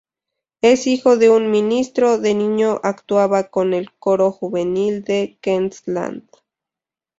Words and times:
Es 0.63 0.87
hijo 0.87 1.15
de 1.17 1.29
un 1.29 1.51
ministro; 1.51 2.17
de 2.17 2.33
niño 2.33 2.79
actuaba 2.81 3.49
con 3.51 3.75
el 3.75 3.93
coro 3.99 4.31
juvenil 4.31 5.03
de 5.03 5.37
Queensland. 5.41 6.27